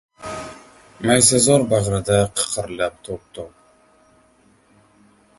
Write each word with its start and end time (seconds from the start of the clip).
Maysazor 1.09 1.65
bag‘rida 1.73 2.17
qiqirlab 2.39 2.95
to‘p-to‘p 3.09 3.51